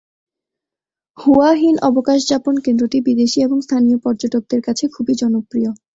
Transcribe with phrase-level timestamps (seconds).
[1.17, 5.69] হুয়া হিন অবকাশযাপন কেন্দ্রটি বিদেশি এবং স্থানীয় পর্যটকদের কাছে খুবই জনপ্রিয়।